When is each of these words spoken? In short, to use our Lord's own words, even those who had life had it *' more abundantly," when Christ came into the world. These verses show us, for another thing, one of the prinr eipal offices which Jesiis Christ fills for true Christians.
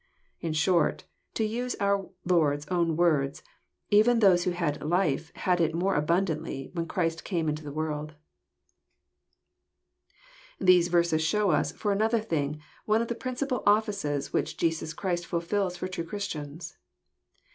In 0.39 0.53
short, 0.53 1.03
to 1.35 1.43
use 1.43 1.75
our 1.79 2.09
Lord's 2.25 2.67
own 2.69 2.97
words, 2.97 3.43
even 3.91 4.17
those 4.17 4.45
who 4.45 4.49
had 4.49 4.81
life 4.81 5.31
had 5.35 5.61
it 5.61 5.75
*' 5.75 5.75
more 5.75 5.93
abundantly," 5.93 6.71
when 6.73 6.87
Christ 6.87 7.23
came 7.23 7.47
into 7.47 7.63
the 7.63 7.71
world. 7.71 8.15
These 10.59 10.87
verses 10.87 11.21
show 11.21 11.51
us, 11.51 11.71
for 11.71 11.91
another 11.91 12.19
thing, 12.19 12.59
one 12.85 13.03
of 13.03 13.09
the 13.09 13.13
prinr 13.15 13.45
eipal 13.47 13.61
offices 13.67 14.33
which 14.33 14.57
Jesiis 14.57 14.95
Christ 14.95 15.27
fills 15.27 15.77
for 15.77 15.87
true 15.87 16.03
Christians. 16.03 16.77